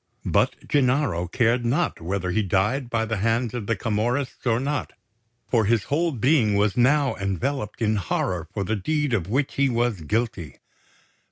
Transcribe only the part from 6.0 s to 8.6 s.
being was now enveloped in horror